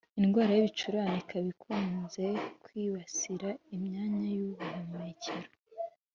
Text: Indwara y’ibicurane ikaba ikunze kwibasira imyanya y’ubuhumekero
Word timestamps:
Indwara 0.19 0.51
y’ibicurane 0.53 1.15
ikaba 1.23 1.47
ikunze 1.53 2.25
kwibasira 2.63 3.49
imyanya 3.75 4.27
y’ubuhumekero 4.35 5.49